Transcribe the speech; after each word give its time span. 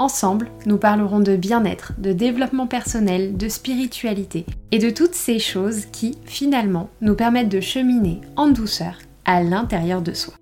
Ensemble, 0.00 0.48
nous 0.64 0.78
parlerons 0.78 1.18
de 1.18 1.34
bien-être, 1.34 1.92
de 1.98 2.12
développement 2.12 2.68
personnel, 2.68 3.36
de 3.36 3.48
spiritualité 3.48 4.46
et 4.70 4.78
de 4.78 4.90
toutes 4.90 5.16
ces 5.16 5.40
choses 5.40 5.86
qui, 5.86 6.16
finalement, 6.24 6.88
nous 7.00 7.16
permettent 7.16 7.48
de 7.48 7.60
cheminer 7.60 8.20
en 8.36 8.46
douceur 8.46 9.00
à 9.24 9.42
l'intérieur 9.42 10.00
de 10.00 10.12
soi. 10.12 10.34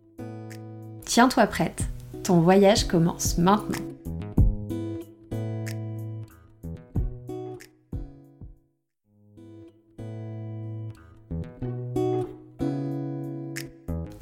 Tiens-toi 1.07 1.47
prête, 1.47 1.85
ton 2.23 2.41
voyage 2.41 2.87
commence 2.87 3.39
maintenant. 3.39 3.79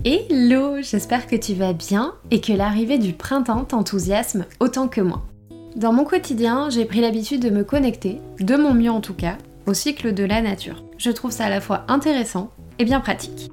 Hello, 0.05 0.83
j'espère 0.83 1.27
que 1.27 1.35
tu 1.35 1.55
vas 1.55 1.73
bien 1.73 2.15
et 2.31 2.41
que 2.41 2.53
l'arrivée 2.53 2.99
du 2.99 3.15
printemps 3.15 3.65
t'enthousiasme 3.65 4.45
autant 4.61 4.87
que 4.87 5.01
moi. 5.01 5.25
Dans 5.77 5.93
mon 5.93 6.05
quotidien, 6.05 6.71
j'ai 6.71 6.85
pris 6.85 7.01
l'habitude 7.01 7.43
de 7.43 7.51
me 7.51 7.65
connecter, 7.65 8.21
de 8.39 8.55
mon 8.55 8.75
mieux 8.75 8.93
en 8.93 9.01
tout 9.01 9.13
cas, 9.13 9.37
au 9.67 9.75
cycle 9.75 10.15
de 10.15 10.23
la 10.23 10.41
nature. 10.41 10.85
Je 10.99 11.11
trouve 11.11 11.33
ça 11.33 11.47
à 11.47 11.51
la 11.51 11.61
fois 11.61 11.85
intéressant 11.89 12.53
et 12.79 12.85
bien 12.85 13.01
pratique. 13.01 13.51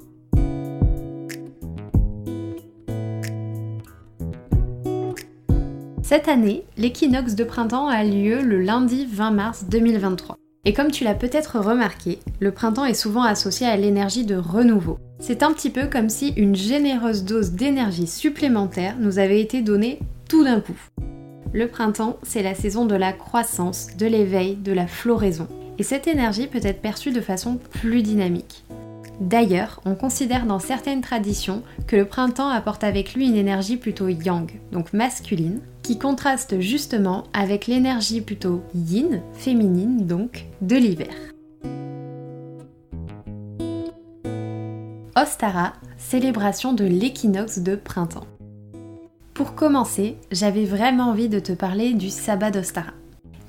Cette 6.04 6.28
année, 6.28 6.64
l'équinoxe 6.78 7.34
de 7.34 7.44
printemps 7.44 7.88
a 7.88 8.04
lieu 8.04 8.44
le 8.44 8.62
lundi 8.62 9.08
20 9.12 9.32
mars 9.32 9.66
2023. 9.68 10.38
Et 10.66 10.74
comme 10.74 10.92
tu 10.92 11.04
l'as 11.04 11.16
peut-être 11.16 11.58
remarqué, 11.60 12.20
le 12.40 12.52
printemps 12.52 12.86
est 12.86 12.94
souvent 12.94 13.24
associé 13.24 13.66
à 13.66 13.78
l'énergie 13.78 14.26
de 14.26 14.36
renouveau. 14.36 15.00
C'est 15.18 15.42
un 15.42 15.54
petit 15.54 15.72
peu 15.72 15.88
comme 15.88 16.10
si 16.10 16.34
une 16.38 16.56
généreuse 16.56 17.24
dose 17.24 17.54
d'énergie 17.54 18.06
supplémentaire 18.06 18.96
nous 19.00 19.18
avait 19.18 19.42
été 19.42 19.64
donnée 19.64 19.98
tout 20.30 20.44
d'un 20.44 20.60
coup. 20.60 20.78
Le 21.54 21.68
printemps, 21.68 22.18
c'est 22.24 22.44
la 22.44 22.56
saison 22.56 22.86
de 22.86 22.96
la 22.96 23.12
croissance, 23.12 23.98
de 23.98 24.06
l'éveil, 24.06 24.56
de 24.56 24.72
la 24.72 24.88
floraison. 24.88 25.50
Et 25.78 25.84
cette 25.84 26.08
énergie 26.08 26.48
peut 26.48 26.62
être 26.64 26.82
perçue 26.82 27.12
de 27.12 27.20
façon 27.20 27.58
plus 27.58 28.04
dynamique. 28.04 28.64
D'ailleurs, 29.20 29.82
on 29.84 29.96
considère 29.96 30.46
dans 30.46 30.60
certaines 30.60 31.02
traditions 31.02 31.62
que 31.88 31.98
le 31.98 32.06
printemps 32.06 32.48
apporte 32.48 32.86
avec 32.86 33.16
lui 33.16 33.28
une 33.28 33.36
énergie 33.36 33.76
plutôt 33.76 34.08
yang, 34.08 34.50
donc 34.72 34.94
masculine, 34.94 35.60
qui 35.84 36.00
contraste 36.00 36.62
justement 36.62 37.26
avec 37.34 37.68
l'énergie 37.68 38.22
plutôt 38.22 38.62
yin, 38.74 39.22
féminine 39.34 40.08
donc, 40.08 40.46
de 40.62 40.78
l'hiver. 40.78 41.14
Ostara, 45.18 45.74
célébration 45.98 46.72
de 46.72 46.86
l'équinoxe 46.86 47.60
de 47.60 47.76
printemps. 47.76 48.26
Pour 49.42 49.56
commencer, 49.56 50.18
j'avais 50.30 50.66
vraiment 50.66 51.06
envie 51.06 51.28
de 51.28 51.40
te 51.40 51.52
parler 51.52 51.96
du 51.96 52.12
sabbat 52.12 52.52
d'Ostara. 52.52 52.92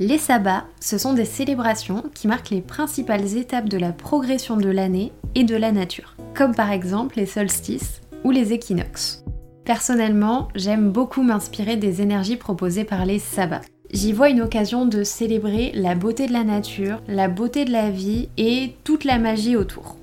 Les 0.00 0.16
sabbats, 0.16 0.64
ce 0.80 0.96
sont 0.96 1.12
des 1.12 1.26
célébrations 1.26 2.04
qui 2.14 2.28
marquent 2.28 2.48
les 2.48 2.62
principales 2.62 3.36
étapes 3.36 3.68
de 3.68 3.76
la 3.76 3.92
progression 3.92 4.56
de 4.56 4.70
l'année 4.70 5.12
et 5.34 5.44
de 5.44 5.54
la 5.54 5.70
nature, 5.70 6.16
comme 6.34 6.54
par 6.54 6.72
exemple 6.72 7.18
les 7.18 7.26
solstices 7.26 8.00
ou 8.24 8.30
les 8.30 8.54
équinoxes. 8.54 9.22
Personnellement, 9.66 10.48
j'aime 10.54 10.90
beaucoup 10.90 11.22
m'inspirer 11.22 11.76
des 11.76 12.00
énergies 12.00 12.38
proposées 12.38 12.84
par 12.84 13.04
les 13.04 13.18
sabbats. 13.18 13.60
J'y 13.92 14.14
vois 14.14 14.30
une 14.30 14.40
occasion 14.40 14.86
de 14.86 15.04
célébrer 15.04 15.72
la 15.74 15.94
beauté 15.94 16.26
de 16.26 16.32
la 16.32 16.44
nature, 16.44 17.02
la 17.06 17.28
beauté 17.28 17.66
de 17.66 17.72
la 17.72 17.90
vie 17.90 18.30
et 18.38 18.76
toute 18.84 19.04
la 19.04 19.18
magie 19.18 19.56
autour. 19.56 19.96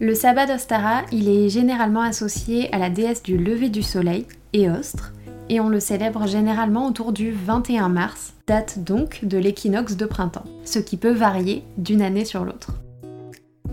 Le 0.00 0.14
sabbat 0.14 0.46
d'Ostara, 0.46 1.02
il 1.12 1.28
est 1.28 1.48
généralement 1.48 2.02
associé 2.02 2.72
à 2.74 2.78
la 2.78 2.90
déesse 2.90 3.22
du 3.22 3.38
lever 3.38 3.68
du 3.68 3.82
soleil, 3.82 4.26
Eostre, 4.54 5.12
et 5.48 5.60
on 5.60 5.68
le 5.68 5.80
célèbre 5.80 6.26
généralement 6.26 6.86
autour 6.86 7.12
du 7.12 7.32
21 7.32 7.88
mars, 7.88 8.34
date 8.46 8.84
donc 8.84 9.20
de 9.24 9.38
l'équinoxe 9.38 9.96
de 9.96 10.06
printemps, 10.06 10.44
ce 10.64 10.78
qui 10.78 10.96
peut 10.96 11.12
varier 11.12 11.64
d'une 11.76 12.02
année 12.02 12.24
sur 12.24 12.44
l'autre. 12.44 12.72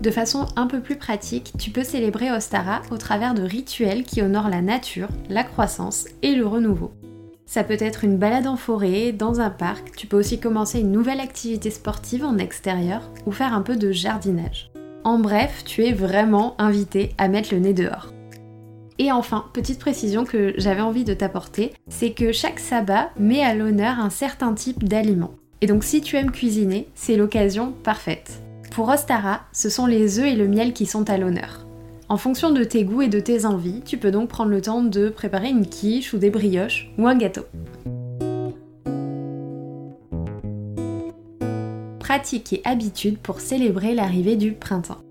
De 0.00 0.10
façon 0.10 0.46
un 0.56 0.66
peu 0.66 0.80
plus 0.80 0.96
pratique, 0.96 1.52
tu 1.58 1.70
peux 1.70 1.84
célébrer 1.84 2.30
Ostara 2.30 2.82
au 2.90 2.98
travers 2.98 3.34
de 3.34 3.42
rituels 3.42 4.04
qui 4.04 4.20
honorent 4.20 4.50
la 4.50 4.60
nature, 4.60 5.08
la 5.30 5.42
croissance 5.42 6.06
et 6.22 6.34
le 6.34 6.46
renouveau. 6.46 6.92
Ça 7.46 7.64
peut 7.64 7.76
être 7.78 8.04
une 8.04 8.18
balade 8.18 8.46
en 8.46 8.56
forêt, 8.56 9.12
dans 9.12 9.40
un 9.40 9.50
parc, 9.50 9.92
tu 9.96 10.06
peux 10.06 10.18
aussi 10.18 10.40
commencer 10.40 10.80
une 10.80 10.92
nouvelle 10.92 11.20
activité 11.20 11.70
sportive 11.70 12.24
en 12.24 12.38
extérieur 12.38 13.10
ou 13.24 13.32
faire 13.32 13.54
un 13.54 13.62
peu 13.62 13.76
de 13.76 13.92
jardinage. 13.92 14.70
En 15.04 15.18
bref, 15.18 15.62
tu 15.64 15.84
es 15.84 15.92
vraiment 15.92 16.56
invité 16.58 17.14
à 17.16 17.28
mettre 17.28 17.54
le 17.54 17.60
nez 17.60 17.72
dehors. 17.72 18.12
Et 18.98 19.12
enfin, 19.12 19.44
petite 19.52 19.78
précision 19.78 20.24
que 20.24 20.54
j'avais 20.56 20.80
envie 20.80 21.04
de 21.04 21.14
t'apporter, 21.14 21.72
c'est 21.88 22.12
que 22.12 22.32
chaque 22.32 22.58
sabbat 22.58 23.10
met 23.18 23.42
à 23.42 23.54
l'honneur 23.54 24.00
un 24.00 24.10
certain 24.10 24.54
type 24.54 24.84
d'aliment. 24.84 25.34
Et 25.60 25.66
donc 25.66 25.84
si 25.84 26.00
tu 26.00 26.16
aimes 26.16 26.30
cuisiner, 26.30 26.88
c'est 26.94 27.16
l'occasion 27.16 27.72
parfaite. 27.82 28.40
Pour 28.70 28.88
Ostara, 28.88 29.40
ce 29.52 29.68
sont 29.68 29.86
les 29.86 30.18
œufs 30.18 30.26
et 30.26 30.36
le 30.36 30.48
miel 30.48 30.72
qui 30.72 30.86
sont 30.86 31.08
à 31.10 31.18
l'honneur. 31.18 31.66
En 32.08 32.16
fonction 32.16 32.50
de 32.50 32.64
tes 32.64 32.84
goûts 32.84 33.02
et 33.02 33.08
de 33.08 33.20
tes 33.20 33.44
envies, 33.44 33.82
tu 33.84 33.96
peux 33.96 34.10
donc 34.10 34.28
prendre 34.28 34.50
le 34.50 34.62
temps 34.62 34.82
de 34.82 35.08
préparer 35.08 35.48
une 35.48 35.66
quiche 35.66 36.14
ou 36.14 36.18
des 36.18 36.30
brioches 36.30 36.90
ou 36.98 37.06
un 37.06 37.16
gâteau. 37.16 37.44
pratique 42.06 42.52
et 42.52 42.62
habitude 42.64 43.18
pour 43.18 43.40
célébrer 43.40 43.92
l'arrivée 43.92 44.36
du 44.36 44.52
printemps. 44.52 45.05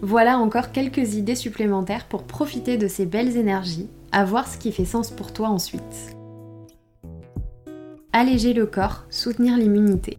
Voilà 0.00 0.38
encore 0.38 0.70
quelques 0.70 1.14
idées 1.14 1.34
supplémentaires 1.34 2.06
pour 2.06 2.22
profiter 2.22 2.76
de 2.76 2.86
ces 2.86 3.04
belles 3.04 3.36
énergies, 3.36 3.88
à 4.12 4.24
voir 4.24 4.46
ce 4.46 4.56
qui 4.56 4.70
fait 4.70 4.84
sens 4.84 5.10
pour 5.10 5.32
toi 5.32 5.48
ensuite. 5.48 6.16
Alléger 8.12 8.52
le 8.52 8.66
corps, 8.66 9.04
soutenir 9.10 9.56
l'immunité. 9.56 10.18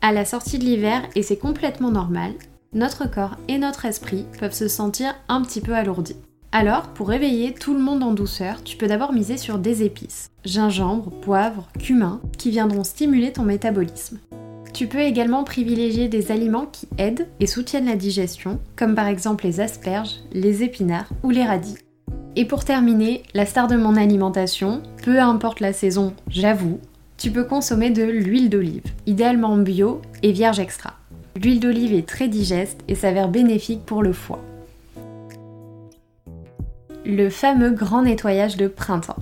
À 0.00 0.12
la 0.12 0.24
sortie 0.24 0.58
de 0.58 0.64
l'hiver, 0.64 1.02
et 1.14 1.22
c'est 1.22 1.36
complètement 1.36 1.90
normal, 1.90 2.32
notre 2.72 3.08
corps 3.10 3.36
et 3.46 3.58
notre 3.58 3.84
esprit 3.84 4.24
peuvent 4.40 4.54
se 4.54 4.68
sentir 4.68 5.14
un 5.28 5.42
petit 5.42 5.60
peu 5.60 5.74
alourdis. 5.74 6.16
Alors, 6.50 6.88
pour 6.88 7.08
réveiller 7.08 7.52
tout 7.52 7.74
le 7.74 7.80
monde 7.80 8.02
en 8.02 8.12
douceur, 8.12 8.62
tu 8.62 8.76
peux 8.76 8.86
d'abord 8.86 9.12
miser 9.12 9.36
sur 9.36 9.58
des 9.58 9.82
épices, 9.82 10.30
gingembre, 10.44 11.10
poivre, 11.10 11.68
cumin, 11.78 12.20
qui 12.36 12.50
viendront 12.50 12.84
stimuler 12.84 13.32
ton 13.32 13.42
métabolisme. 13.42 14.18
Tu 14.72 14.86
peux 14.86 15.00
également 15.00 15.44
privilégier 15.44 16.08
des 16.08 16.32
aliments 16.32 16.66
qui 16.66 16.88
aident 16.98 17.28
et 17.40 17.46
soutiennent 17.46 17.86
la 17.86 17.96
digestion, 17.96 18.58
comme 18.74 18.94
par 18.94 19.06
exemple 19.06 19.44
les 19.44 19.60
asperges, 19.60 20.16
les 20.32 20.62
épinards 20.62 21.10
ou 21.22 21.30
les 21.30 21.44
radis. 21.44 21.76
Et 22.36 22.46
pour 22.46 22.64
terminer, 22.64 23.22
la 23.34 23.44
star 23.44 23.68
de 23.68 23.76
mon 23.76 23.96
alimentation, 23.96 24.82
peu 25.04 25.20
importe 25.20 25.60
la 25.60 25.74
saison, 25.74 26.14
j'avoue, 26.28 26.80
tu 27.18 27.30
peux 27.30 27.44
consommer 27.44 27.90
de 27.90 28.02
l'huile 28.02 28.48
d'olive, 28.48 28.84
idéalement 29.06 29.56
bio 29.58 30.00
et 30.22 30.32
vierge 30.32 30.58
extra. 30.58 30.94
L'huile 31.36 31.60
d'olive 31.60 31.92
est 31.92 32.08
très 32.08 32.28
digeste 32.28 32.80
et 32.88 32.94
s'avère 32.94 33.28
bénéfique 33.28 33.84
pour 33.84 34.02
le 34.02 34.12
foie 34.12 34.42
le 37.04 37.30
fameux 37.30 37.70
grand 37.70 38.02
nettoyage 38.02 38.56
de 38.56 38.68
printemps. 38.68 39.16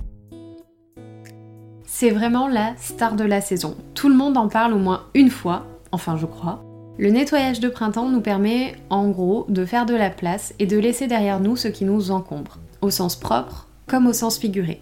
C'est 2.01 2.09
vraiment 2.09 2.47
la 2.47 2.73
star 2.77 3.15
de 3.15 3.23
la 3.23 3.41
saison. 3.41 3.75
Tout 3.93 4.09
le 4.09 4.15
monde 4.15 4.35
en 4.35 4.47
parle 4.47 4.73
au 4.73 4.79
moins 4.79 5.03
une 5.13 5.29
fois, 5.29 5.67
enfin 5.91 6.17
je 6.17 6.25
crois. 6.25 6.63
Le 6.97 7.11
nettoyage 7.11 7.59
de 7.59 7.69
printemps 7.69 8.09
nous 8.09 8.21
permet 8.21 8.73
en 8.89 9.09
gros 9.09 9.45
de 9.49 9.65
faire 9.65 9.85
de 9.85 9.93
la 9.93 10.09
place 10.09 10.55
et 10.57 10.65
de 10.65 10.79
laisser 10.79 11.05
derrière 11.05 11.39
nous 11.39 11.55
ce 11.55 11.67
qui 11.67 11.85
nous 11.85 12.09
encombre, 12.09 12.57
au 12.81 12.89
sens 12.89 13.15
propre 13.15 13.67
comme 13.85 14.07
au 14.07 14.13
sens 14.13 14.39
figuré. 14.39 14.81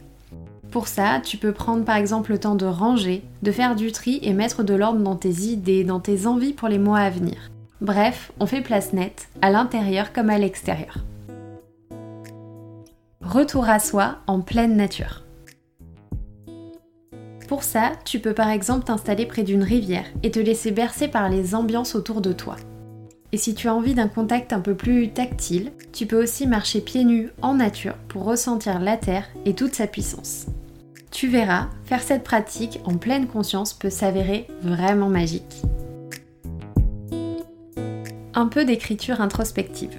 Pour 0.72 0.88
ça, 0.88 1.20
tu 1.22 1.36
peux 1.36 1.52
prendre 1.52 1.84
par 1.84 1.98
exemple 1.98 2.32
le 2.32 2.40
temps 2.40 2.56
de 2.56 2.66
ranger, 2.66 3.22
de 3.44 3.52
faire 3.52 3.76
du 3.76 3.92
tri 3.92 4.20
et 4.22 4.32
mettre 4.32 4.64
de 4.64 4.74
l'ordre 4.74 5.02
dans 5.02 5.18
tes 5.18 5.42
idées, 5.42 5.84
dans 5.84 6.00
tes 6.00 6.26
envies 6.26 6.54
pour 6.54 6.70
les 6.70 6.80
mois 6.80 7.00
à 7.00 7.10
venir. 7.10 7.52
Bref, 7.82 8.32
on 8.40 8.46
fait 8.46 8.62
place 8.62 8.94
nette, 8.94 9.28
à 9.42 9.50
l'intérieur 9.50 10.14
comme 10.14 10.30
à 10.30 10.38
l'extérieur. 10.38 11.00
Retour 13.20 13.68
à 13.68 13.80
soi 13.80 14.20
en 14.26 14.40
pleine 14.40 14.78
nature. 14.78 15.24
Pour 17.60 17.68
ça, 17.68 17.92
tu 18.06 18.20
peux 18.20 18.34
par 18.34 18.48
exemple 18.48 18.86
t'installer 18.86 19.26
près 19.26 19.44
d'une 19.44 19.64
rivière 19.64 20.06
et 20.24 20.32
te 20.32 20.40
laisser 20.40 20.72
bercer 20.72 21.10
par 21.10 21.28
les 21.28 21.56
ambiances 21.56 21.94
autour 21.94 22.22
de 22.22 22.32
toi. 22.32 22.56
Et 23.34 23.38
si 23.38 23.54
tu 23.54 23.68
as 23.68 23.76
envie 23.76 23.96
d'un 23.96 24.08
contact 24.08 24.54
un 24.54 24.62
peu 24.62 24.76
plus 24.76 25.10
tactile, 25.10 25.74
tu 25.92 26.06
peux 26.06 26.24
aussi 26.24 26.48
marcher 26.48 26.80
pieds 26.80 27.04
nus 27.04 27.32
en 27.42 27.56
nature 27.56 27.96
pour 28.08 28.24
ressentir 28.24 28.80
la 28.80 28.96
terre 28.96 29.26
et 29.44 29.56
toute 29.56 29.76
sa 29.76 29.88
puissance. 29.88 30.46
Tu 31.12 31.28
verras, 31.28 31.68
faire 31.84 32.02
cette 32.02 32.24
pratique 32.24 32.80
en 32.86 32.96
pleine 32.96 33.28
conscience 33.28 33.74
peut 33.74 33.90
s'avérer 33.90 34.48
vraiment 34.62 35.10
magique. 35.10 35.62
Un 38.36 38.48
peu 38.48 38.64
d'écriture 38.64 39.20
introspective. 39.20 39.98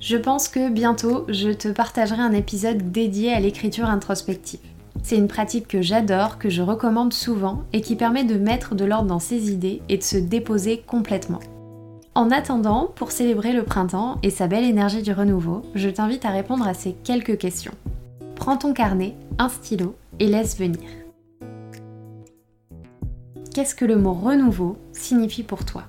Je 0.00 0.16
pense 0.16 0.48
que 0.48 0.70
bientôt, 0.70 1.24
je 1.28 1.50
te 1.50 1.68
partagerai 1.68 2.20
un 2.20 2.32
épisode 2.32 2.90
dédié 2.90 3.32
à 3.32 3.38
l'écriture 3.38 3.86
introspective. 3.86 4.58
C'est 5.08 5.16
une 5.16 5.28
pratique 5.28 5.68
que 5.68 5.82
j'adore, 5.82 6.36
que 6.36 6.50
je 6.50 6.62
recommande 6.62 7.12
souvent 7.12 7.62
et 7.72 7.80
qui 7.80 7.94
permet 7.94 8.24
de 8.24 8.34
mettre 8.34 8.74
de 8.74 8.84
l'ordre 8.84 9.06
dans 9.06 9.20
ses 9.20 9.52
idées 9.52 9.80
et 9.88 9.98
de 9.98 10.02
se 10.02 10.16
déposer 10.16 10.82
complètement. 10.84 11.38
En 12.16 12.32
attendant, 12.32 12.90
pour 12.92 13.12
célébrer 13.12 13.52
le 13.52 13.62
printemps 13.62 14.18
et 14.24 14.30
sa 14.30 14.48
belle 14.48 14.64
énergie 14.64 15.02
du 15.02 15.12
renouveau, 15.12 15.62
je 15.76 15.88
t'invite 15.90 16.24
à 16.24 16.30
répondre 16.30 16.66
à 16.66 16.74
ces 16.74 16.92
quelques 17.04 17.38
questions. 17.38 17.70
Prends 18.34 18.56
ton 18.56 18.72
carnet, 18.72 19.14
un 19.38 19.48
stylo 19.48 19.94
et 20.18 20.26
laisse 20.26 20.58
venir. 20.58 20.90
Qu'est-ce 23.54 23.76
que 23.76 23.84
le 23.84 23.98
mot 23.98 24.12
renouveau 24.12 24.76
signifie 24.90 25.44
pour 25.44 25.64
toi? 25.64 25.84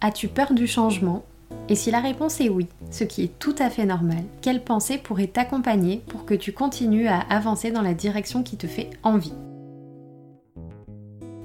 As-tu 0.00 0.28
peur 0.28 0.54
du 0.54 0.66
changement? 0.66 1.22
Et 1.68 1.74
si 1.74 1.90
la 1.90 2.00
réponse 2.00 2.40
est 2.40 2.48
oui, 2.48 2.66
ce 2.90 3.04
qui 3.04 3.22
est 3.22 3.38
tout 3.38 3.54
à 3.58 3.70
fait 3.70 3.86
normal, 3.86 4.24
quelle 4.42 4.62
pensée 4.62 4.98
pourrait 4.98 5.28
t'accompagner 5.28 6.02
pour 6.08 6.24
que 6.24 6.34
tu 6.34 6.52
continues 6.52 7.06
à 7.06 7.20
avancer 7.20 7.70
dans 7.70 7.82
la 7.82 7.94
direction 7.94 8.42
qui 8.42 8.56
te 8.56 8.66
fait 8.66 8.90
envie? 9.02 9.34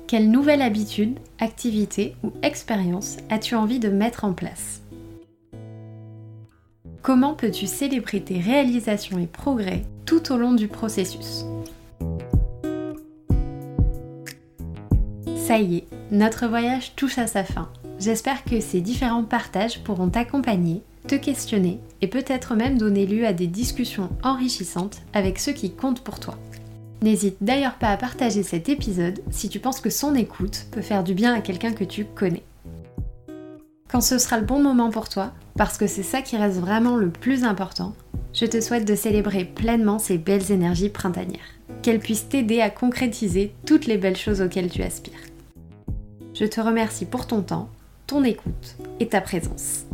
Quelle 0.07 0.29
nouvelle 0.29 0.61
habitude, 0.61 1.17
activité 1.39 2.15
ou 2.23 2.31
expérience 2.41 3.17
as-tu 3.29 3.55
envie 3.55 3.79
de 3.79 3.89
mettre 3.89 4.23
en 4.23 4.33
place? 4.33 4.81
Comment 7.01 7.35
peux-tu 7.35 7.67
célébrer 7.67 8.21
tes 8.21 8.39
réalisations 8.39 9.19
et 9.19 9.27
progrès 9.27 9.83
tout 10.05 10.31
au 10.31 10.37
long 10.37 10.53
du 10.53 10.67
processus? 10.67 11.45
Ça 15.35 15.59
y 15.59 15.77
est, 15.77 15.87
notre 16.09 16.47
voyage 16.47 16.95
touche 16.95 17.19
à 17.19 17.27
sa 17.27 17.43
fin. 17.43 17.69
J'espère 17.99 18.43
que 18.43 18.59
ces 18.59 18.81
différents 18.81 19.23
partages 19.23 19.83
pourront 19.83 20.09
t'accompagner, 20.09 20.81
te 21.07 21.15
questionner 21.15 21.79
et 22.01 22.07
peut-être 22.07 22.55
même 22.55 22.77
donner 22.77 23.05
lieu 23.05 23.25
à 23.25 23.33
des 23.33 23.47
discussions 23.47 24.09
enrichissantes 24.23 25.01
avec 25.13 25.39
ceux 25.39 25.53
qui 25.53 25.71
comptent 25.71 26.03
pour 26.03 26.19
toi. 26.19 26.37
N'hésite 27.01 27.37
d'ailleurs 27.41 27.75
pas 27.75 27.89
à 27.89 27.97
partager 27.97 28.43
cet 28.43 28.69
épisode 28.69 29.21
si 29.29 29.49
tu 29.49 29.59
penses 29.59 29.81
que 29.81 29.89
son 29.89 30.15
écoute 30.15 30.65
peut 30.71 30.81
faire 30.81 31.03
du 31.03 31.13
bien 31.13 31.33
à 31.33 31.41
quelqu'un 31.41 31.73
que 31.73 31.83
tu 31.83 32.05
connais. 32.05 32.43
Quand 33.87 34.01
ce 34.01 34.17
sera 34.17 34.39
le 34.39 34.45
bon 34.45 34.61
moment 34.61 34.89
pour 34.89 35.07
toi, 35.09 35.31
parce 35.55 35.77
que 35.77 35.87
c'est 35.87 36.03
ça 36.03 36.21
qui 36.21 36.35
reste 36.37 36.57
vraiment 36.57 36.95
le 36.97 37.09
plus 37.09 37.43
important, 37.43 37.93
je 38.33 38.45
te 38.45 38.59
souhaite 38.59 38.85
de 38.85 38.95
célébrer 38.95 39.45
pleinement 39.45 39.99
ces 39.99 40.17
belles 40.17 40.51
énergies 40.51 40.89
printanières, 40.89 41.39
qu'elles 41.81 41.99
puissent 41.99 42.27
t'aider 42.27 42.59
à 42.59 42.69
concrétiser 42.69 43.53
toutes 43.65 43.85
les 43.85 43.97
belles 43.97 44.17
choses 44.17 44.41
auxquelles 44.41 44.69
tu 44.69 44.81
aspires. 44.81 45.13
Je 46.33 46.45
te 46.45 46.59
remercie 46.59 47.05
pour 47.05 47.27
ton 47.27 47.41
temps, 47.41 47.69
ton 48.07 48.23
écoute 48.23 48.75
et 48.99 49.07
ta 49.07 49.21
présence. 49.21 49.85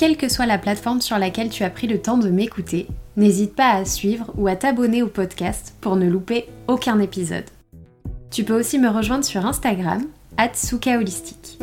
Quelle 0.00 0.16
que 0.16 0.30
soit 0.30 0.46
la 0.46 0.56
plateforme 0.56 1.02
sur 1.02 1.18
laquelle 1.18 1.50
tu 1.50 1.62
as 1.62 1.68
pris 1.68 1.86
le 1.86 2.00
temps 2.00 2.16
de 2.16 2.30
m'écouter, 2.30 2.86
n'hésite 3.18 3.54
pas 3.54 3.72
à 3.72 3.84
suivre 3.84 4.32
ou 4.38 4.48
à 4.48 4.56
t'abonner 4.56 5.02
au 5.02 5.08
podcast 5.08 5.74
pour 5.82 5.94
ne 5.96 6.08
louper 6.08 6.46
aucun 6.68 6.98
épisode. 7.00 7.44
Tu 8.30 8.42
peux 8.42 8.58
aussi 8.58 8.78
me 8.78 8.88
rejoindre 8.88 9.26
sur 9.26 9.44
Instagram, 9.44 10.02
Holistique. 10.96 11.58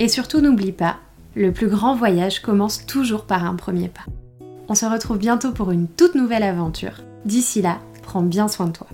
Et 0.00 0.08
surtout 0.08 0.40
n'oublie 0.40 0.72
pas, 0.72 0.96
le 1.36 1.52
plus 1.52 1.68
grand 1.68 1.94
voyage 1.94 2.40
commence 2.40 2.84
toujours 2.84 3.24
par 3.24 3.44
un 3.44 3.54
premier 3.54 3.86
pas. 3.86 4.06
On 4.68 4.74
se 4.74 4.86
retrouve 4.86 5.18
bientôt 5.18 5.52
pour 5.52 5.70
une 5.70 5.86
toute 5.86 6.16
nouvelle 6.16 6.42
aventure. 6.42 7.04
D'ici 7.24 7.62
là, 7.62 7.78
prends 8.02 8.22
bien 8.22 8.48
soin 8.48 8.66
de 8.66 8.72
toi. 8.72 8.88